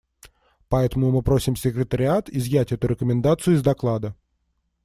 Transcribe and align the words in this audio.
Поэтому 0.67 1.11
мы 1.11 1.21
просим 1.21 1.55
Секретариат 1.55 2.27
изъять 2.27 2.71
эту 2.71 2.87
рекомендацию 2.87 3.55
из 3.55 3.61
доклада. 3.61 4.15